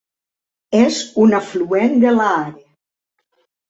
És 0.79 0.97
un 1.25 1.37
afluent 1.43 1.97
de 2.07 2.11
l"Aare. 2.17 2.61